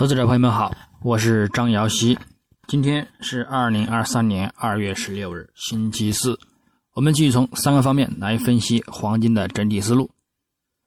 [0.00, 2.18] 投资者朋友们好，我是张瑶希。
[2.66, 6.40] 今天是二零二三年二月十六日，星期四。
[6.94, 10.10] 我们继续从三个方面来分析黄金的整体思路。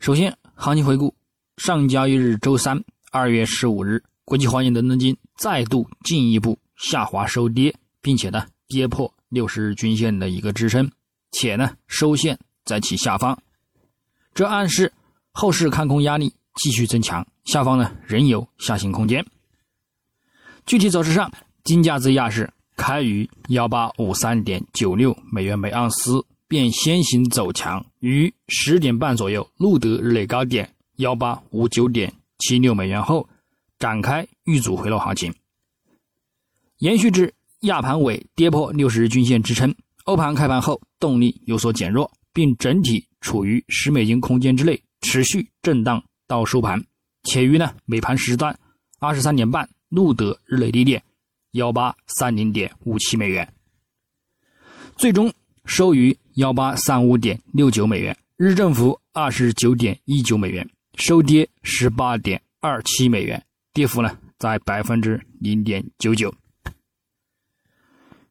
[0.00, 1.14] 首先，行情回顾：
[1.58, 2.82] 上交易日周三，
[3.12, 10.90] 二月十五日，国际黄金伦敦金再度进一步下滑收跌，并且呢跌破六十日均线的一个支撑，
[11.30, 13.38] 且呢收线在其下方。
[14.32, 14.90] 这暗示
[15.30, 17.26] 后市看空压力继续增强。
[17.44, 19.24] 下方呢仍有下行空间。
[20.66, 21.30] 具体走势上，
[21.62, 33.28] 金价自亚市开于幺八五三点九六美元每盎司，便先行走强，于十点半左右录得日内高点幺八五九点七六美元后，
[33.78, 35.34] 展开遇阻回落行情，
[36.78, 39.74] 延续至亚盘尾跌破六十日均线支撑。
[40.04, 46.84] 欧盘开盘后动力有所减弱，并整体处于十美金空间之内，持续震荡到收盘。
[47.24, 48.56] 且于呢美盘时段
[49.00, 51.02] 二十三点半录得日内低点
[51.52, 53.52] 幺八三零点五七美元，
[54.96, 55.32] 最终
[55.64, 66.34] 收于幺八三五点六九美元，日振幅二十九点一九美元，收跌十八点二七美元，跌幅呢在百分之零点九九。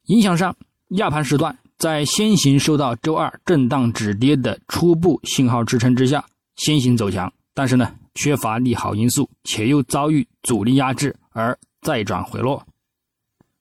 [0.06, 0.56] 影响上，
[0.90, 6.26] 亚盘时段在先行受到周二震荡止跌的初步信号支撑之下，
[6.58, 7.96] 先行走强，但是呢。
[8.16, 12.66] 缺乏利好因素，且又遭遇阻力压制而再转回落，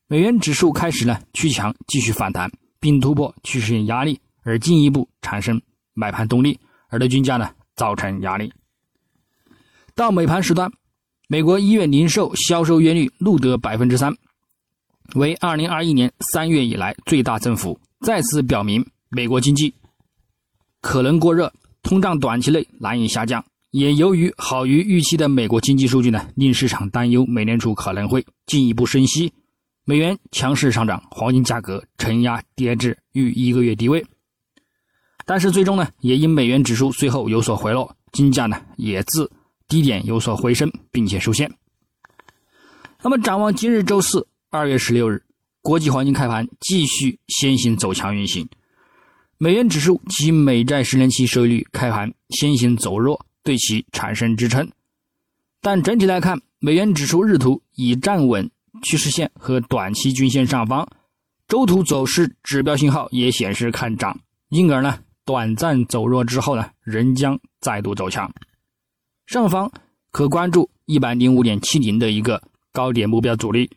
[0.07, 5.61] 美元指数开始呢趋强，继续反弹，并突破趋势线压力，而进一步产生
[5.95, 8.53] 买盘动力，而对均价呢造成压力。
[9.95, 10.71] 到美盘时段，
[11.29, 14.15] 美国一月零售销售月率录得百分之三，
[15.15, 19.75] 为二零二一年三月以来最大增幅，再次表明美国经济
[20.81, 23.45] 可能过热，通胀短期内难以下降。
[23.73, 29.33] 也由于好于预期的美国经济数据呢，令市场担忧美联储可能会进一步升息，
[29.87, 34.05] 美元强势上涨，黄金价格承压跌至逾一个月低位。
[35.25, 39.33] 但是最终呢，也因美元指数最后有所回落，金价呢也自
[39.67, 41.51] 低点有所回升，并且收线。
[43.03, 45.23] 那么展望今日周四二月十六日，
[45.63, 48.47] 国际黄金开盘继续先行走强运行，
[49.39, 53.25] 美元指数及美债十年期收益率开盘先行走弱。
[53.43, 54.71] 对其产生支撑，
[55.61, 58.51] 但整体来看，美元指数日图已站稳
[58.83, 60.89] 趋势线和短期均线上方，
[61.49, 68.33] 周图走势指标信号也显示看涨，因而呢，短暂走弱之后呢，仍将再度走强。
[69.27, 69.71] 上方
[70.11, 72.43] 可关注一百零五点七零的一个
[72.73, 73.71] 高点目标阻力，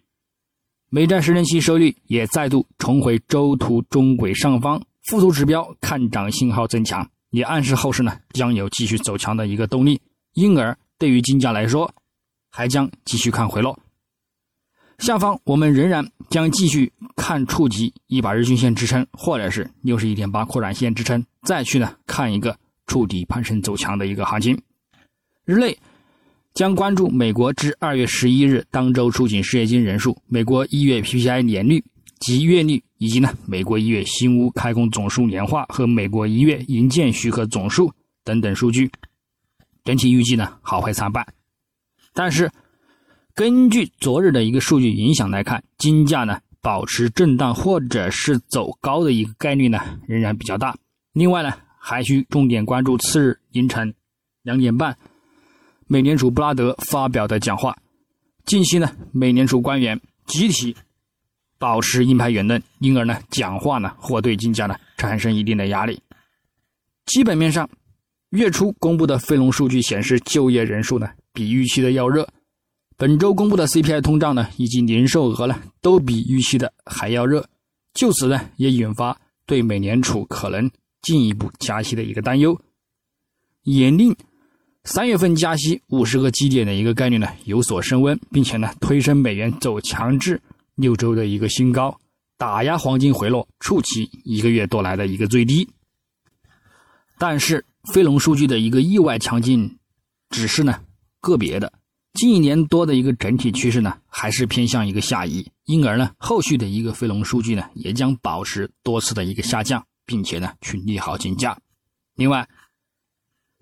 [0.89, 7.09] 美债十年期收益率也再度重回周图中轨上方，附图指标看涨信号增强。
[7.29, 9.99] 也暗示后市呢将有继续走强的一个动力，
[10.33, 11.93] 因而对于金价来说，
[12.51, 13.77] 还将继续看回落。
[14.99, 24.57] 下方我们仍然将继续看触及一百日均线支撑，或者是六十一点八扩展线支撑，再去呢看一个触底攀升走强的一个行情。
[25.43, 25.77] 日内
[26.53, 31.83] 将关注美国至二月十一日当周出境失业金人数、美国一月 PPI 年率。
[32.17, 37.91] 及月率，以及呢，美国一月新屋开工总数年化和美国一月营建许可总数
[38.23, 38.89] 等等数据，
[39.83, 41.25] 整体预计呢好坏参半。
[42.13, 42.49] 但是，
[43.33, 50.77] 根据昨日的一个数据影响来看，金价呢保持震荡或者是走高的一个概率呢仍然比较大。
[51.11, 53.93] 另外呢，还需重点关注次日凌晨
[54.41, 54.97] 两点半，
[55.87, 57.77] 美联储布拉德发表的讲话。
[58.45, 60.75] 近期呢，美联储官员集体。
[61.65, 65.99] 保持鹰派言论，因而呢，讲话呢或对金价呢产生一定的压力。
[67.07, 67.67] 基本面上，
[68.29, 72.29] 月初公布的非农数据显示，就业人数呢比预期的要热。
[72.95, 77.43] 本周公布的 CPI 通胀呢以及零售额呢都比预期的还要热。
[77.95, 80.69] 就此呢，也引发对美联储可能
[81.01, 82.61] 进一步加息的一个担忧，
[83.63, 84.15] 也令
[84.83, 90.39] 三月份加息五十个基点的一个概率呢有所升温，并且呢推升美元走强至。
[90.75, 91.99] 六周的一个新高，
[92.37, 95.67] 打压黄金回落，触及一个月多来的一个最低。
[97.17, 99.77] 但是非农数据的一个意外强劲，
[100.29, 100.81] 只是呢
[101.21, 101.71] 个别的，
[102.13, 111.57] 近一年多的一个整体趋势呢还是偏向一个下移，因而呢后续的一个非农数据呢也将保持多次的一个下降，并且呢去利好金价。
[112.15, 112.45] 另外，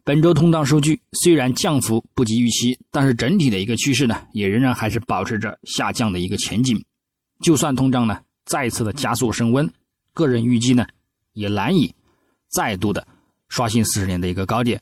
[0.04, 6.83] 本周通胀数据虽然降幅不及预期，但是整体的一个趋势呢也仍然还是保持着下降的一个前景。
[7.41, 9.69] 就算通胀呢再次的加速升温，
[10.13, 10.85] 个人预计呢
[11.33, 11.94] 也难以
[12.50, 13.06] 再度的
[13.50, 14.81] 刷新四十年的一个高点，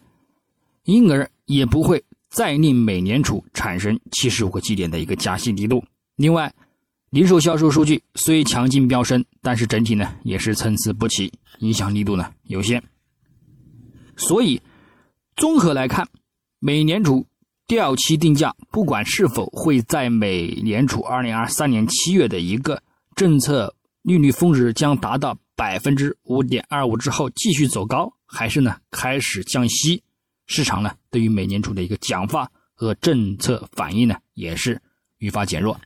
[0.83, 5.83] 因而也不会再令美联储产生七十五个基点的一个加息力度。
[6.15, 6.53] 另外，
[7.09, 12.81] 零售销售数据虽强劲飙升，但是整体呢也是参差不齐，影响力度呢有限。
[14.17, 14.61] 所以，
[15.35, 16.07] 综合来看，
[16.59, 17.25] 美联储
[17.71, 22.83] 掉期定价，不管是否会在美联储二零二三年七月的一个
[23.15, 30.03] 政策利率峰值将达到百分之五点二五之后继续走高，还是呢开始降息，
[30.47, 34.77] 市场呢对于美联储的一个讲话和政策反应呢也是
[35.19, 35.79] 愈发减弱。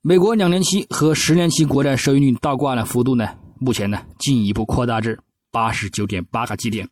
[0.00, 3.28] 美国两年期和十年期国债收益率倒挂的幅度呢，
[3.60, 5.16] 目前呢进一步扩大至
[5.52, 6.88] 八十九点八个基点。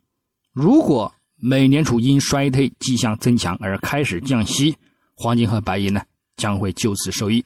[0.52, 4.76] 如果美联储因衰退迹象增强而开始降息，
[5.14, 6.02] 黄金和白银呢
[6.36, 7.44] 将会就此受益。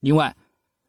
[0.00, 0.34] 另外，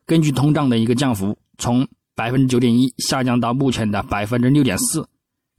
[0.05, 5.07] 根据通胀的一个降幅，从百分之九点一下降到目前的百分之六点四，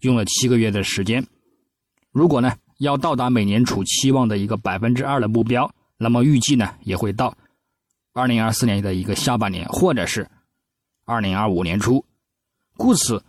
[0.01, 1.25] 用了七个月的时间。
[2.11, 7.37] 如果呢要到达美联储期望的一个百分之二的目标，那么预计呢也会到。
[8.13, 10.29] 二零二四年的一个下半年，或者是
[11.05, 12.05] 二零二五年初，
[12.77, 13.23] 故此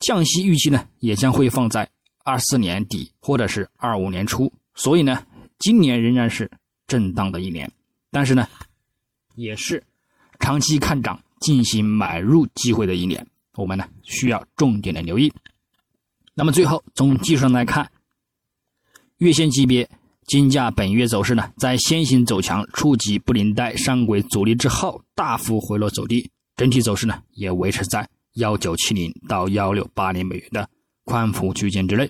[0.00, 1.86] 降息预期呢也将会放在
[2.28, 4.52] 二四年底或者是二五年初。
[4.74, 5.24] 所以呢，
[5.58, 6.50] 今年仍然是
[6.86, 7.70] 震荡的一年，
[8.10, 8.46] 但是呢，
[9.34, 9.82] 也是
[10.38, 13.26] 长期看涨、进行买入机会的一年。
[13.54, 15.32] 我们呢需要重点的留意。
[16.34, 17.90] 那么最后从技术上来看，
[19.16, 19.88] 月线级别。
[20.26, 30.68] 金价本月走势呢，在先行走强，触及布林带上轨阻力之后，大幅回落走低，整体走势呢也维持在幺九七零到幺六八零美元的
[31.08, 32.08] 宽幅区间之内。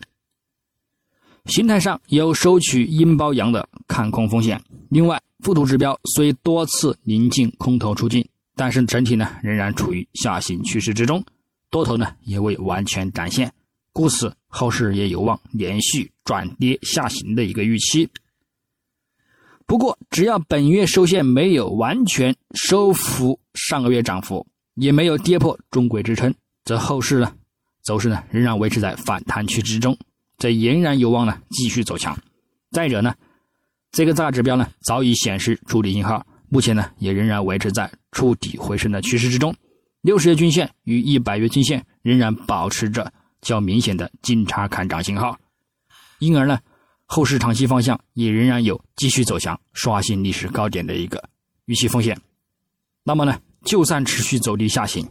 [1.47, 4.61] 形态上有收取阴包阳的看空风险。
[4.91, 11.25] 另外，附图指标虽多次临近空头出境，但是整体呢仍然处于下行趋势之中，
[11.71, 13.53] 多头呢也未完全展现。
[13.93, 18.09] 故此，后市也有望连续转跌下行的一个预期。
[19.65, 24.45] 不过，只要本月收线没有完全收复上个月涨幅，
[24.75, 26.35] 也没有跌破中轨支撑，
[26.65, 27.33] 则后市呢
[27.89, 29.97] 走势呢仍然维持在反弹区之中，
[30.37, 32.15] 这仍然有望呢继续走强。
[32.71, 33.15] 再者呢，
[33.93, 39.57] 这个大指标呢早已显示筑底信号，目前呢也仍然维持在触底回升的趋势之中。
[40.03, 43.11] 六十日均线与一百月均线仍然保持着。
[43.41, 45.39] 较明显的金叉看涨信号，
[46.19, 46.59] 因而呢，
[47.07, 51.23] 后市长期方向也仍然有继续走强、刷新历史高点的一个
[51.67, 52.21] 预期风险。
[53.05, 55.09] 那么呢，就算持续走低下行，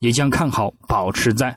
[0.00, 1.56] 也将看好保持在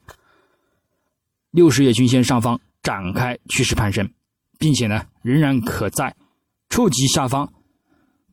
[1.56, 4.12] 六十月均线上方展开趋势攀升，
[4.60, 6.13] 并且呢，仍然可在
[6.68, 7.50] 触及下方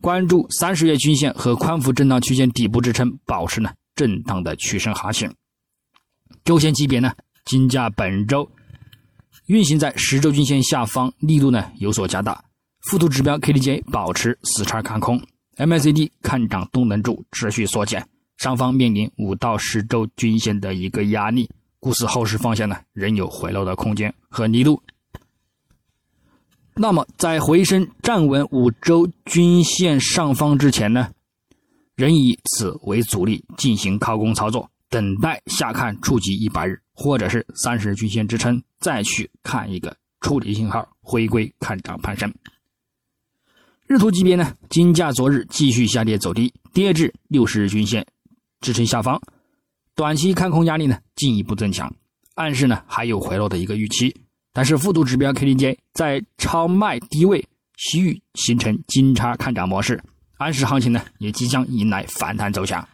[0.01, 5.33] 关注三十月均线和宽幅震荡区间底部支撑，保持呢震荡的趋升行情。
[6.45, 7.13] 周线级别呢？
[7.45, 8.51] 金价本周
[9.47, 12.45] 运行在十周均线下方，力度呢有所加大。
[12.89, 15.25] 附图指标 KDJ 保持死叉看空
[15.59, 18.05] ，MACD 看涨动能柱持续缩减，
[18.37, 21.49] 上方面临五到十周均线的一个压力，
[21.83, 24.81] 故此后市方向呢仍有回落的空间和力度。
[26.77, 31.11] 那么在回升站稳五周均线上方之前呢，
[31.97, 34.71] 仍以此为阻力进行靠空操作。
[34.89, 42.33] 等待下看触及一百日或者是三十日均线支撑，再去看一个触底信号，回归看涨攀升。
[43.89, 48.07] 日图级别呢，金价昨日继续下跌走低，跌至六十日均线
[48.61, 49.21] 支撑下方，
[49.95, 51.95] 短期看空压力呢进一步增强，
[52.35, 54.15] 暗示呢还有回落的一个预期。
[54.53, 57.47] 但是附图指标 KDJ 在超卖低位
[57.77, 60.03] 西域形成金叉看涨模式，
[60.39, 62.87] 暗示行情呢也即将迎来反弹走强。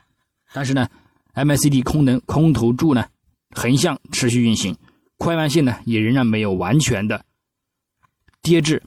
[0.53, 0.89] 但是呢。
[1.35, 3.07] MACD 空能空头柱呢，
[3.53, 4.77] 横向持续运行，
[5.19, 7.25] 快慢线呢也仍然没有完全的
[8.43, 8.83] 跌至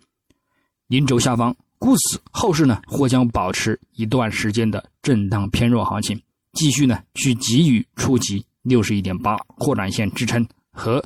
[0.87, 6.21] 零轴下方，故此后市呢或将保持一段时间的震荡偏弱行情，
[6.53, 11.03] 继续呢去给予触及六十一点八扩展线支撑和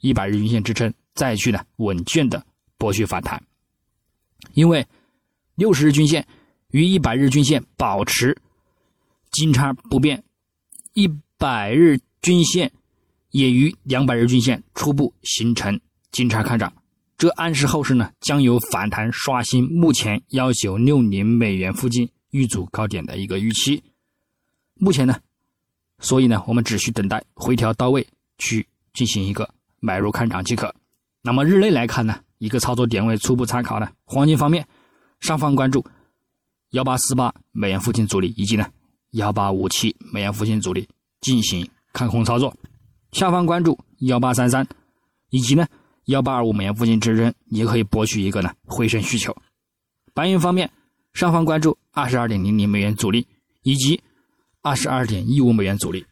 [0.00, 2.44] 一百日均线支撑，再去呢稳健的
[2.76, 3.42] 博取反弹，
[4.52, 4.86] 因为
[5.54, 6.26] 六十日均线
[6.72, 8.36] 与一百日均线保持
[9.30, 10.22] 金叉不变。
[10.92, 12.70] 一百日均线
[13.30, 15.80] 也与两百日均线初步形成
[16.12, 16.72] 金叉看涨，
[17.18, 23.82] 这暗示后市呢将有反弹刷新目前幺九六零美元附近遇阻高点的一个预期。
[24.84, 25.18] 目前呢，
[25.98, 29.48] 所以呢我们只需等待回调到位去进行一个
[29.80, 30.74] 买入看涨即可。
[31.22, 34.66] 那么日内来看呢，一个操作点位初步参考呢，黄金方面
[35.20, 35.84] 上方关注
[36.72, 38.66] 幺八四八美元附近阻力，以及呢。
[39.14, 40.88] 幺八五七美元附近阻力
[41.20, 42.52] 进行看空操作，
[43.12, 44.66] 下方关注幺八三三，
[45.30, 45.64] 以及呢
[46.06, 49.32] 幺八二五美元附近支撑，也可以博取一个呢回升需求。
[50.12, 50.68] 白银方面，
[51.12, 53.24] 上方关注二十二点零零美元阻力
[53.62, 54.02] 以及
[54.66, 56.06] 二十二点一五美元阻力，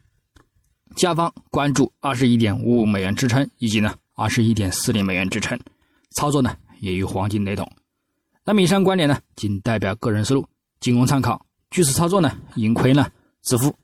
[0.95, 5.59] 下方关注二十一点五五美元支撑以及呢二十一点四零美元支撑。
[6.11, 7.67] 操作呢也与黄金雷同。
[8.45, 10.47] 那么以上观点呢仅代表个人思路，
[10.79, 11.43] 仅供参考。
[11.71, 13.09] 据此操作呢盈亏呢
[13.41, 13.75] 自负。